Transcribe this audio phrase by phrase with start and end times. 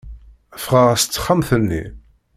[0.63, 1.83] Ffɣeɣ seg texxamt-nni.